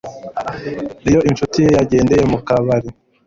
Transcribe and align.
iyo 1.09 1.19
inshuti 1.29 1.57
ye 1.65 1.69
yagendeye 1.77 2.23
mu 2.31 2.39
kabari 2.47 2.89